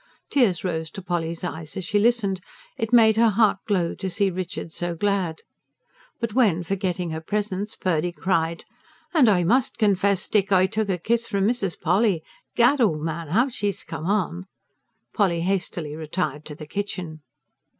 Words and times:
Tears 0.31 0.63
rose 0.63 0.89
to 0.89 1.01
Polly's 1.03 1.43
eyes 1.43 1.77
as 1.77 1.85
she 1.85 1.99
listened; 1.99 2.41
it 2.75 2.91
made 2.91 3.17
her 3.17 3.29
heart 3.29 3.57
glow 3.67 3.93
to 3.93 4.09
see 4.09 4.31
Richard 4.31 4.71
so 4.71 4.95
glad. 4.95 5.43
But 6.19 6.33
when, 6.33 6.63
forgetting 6.63 7.11
her 7.11 7.21
presence, 7.21 7.75
Purdy 7.75 8.11
cried: 8.11 8.65
"And 9.13 9.29
I 9.29 9.43
must 9.43 9.77
confess, 9.77 10.27
Dick.... 10.27 10.51
I 10.51 10.65
took 10.65 10.89
a 10.89 10.97
kiss 10.97 11.27
from 11.27 11.47
Mrs. 11.47 11.79
Polly. 11.79 12.23
Gad, 12.55 12.81
old 12.81 13.01
man, 13.01 13.27
how 13.27 13.47
she's 13.49 13.83
come 13.83 14.07
on!" 14.07 14.47
Polly 15.13 15.41
hastily 15.41 15.95
retired 15.95 16.45
to 16.45 16.55
the 16.55 16.65
kitchen. 16.65 17.21